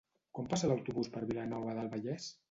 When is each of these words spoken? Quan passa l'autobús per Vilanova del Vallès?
Quan 0.37 0.45
passa 0.53 0.69
l'autobús 0.71 1.11
per 1.17 1.21
Vilanova 1.31 1.75
del 1.81 1.91
Vallès? 1.93 2.31